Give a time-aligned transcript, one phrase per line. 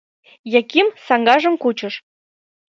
[0.61, 1.93] —Яким саҥгажым кучыш.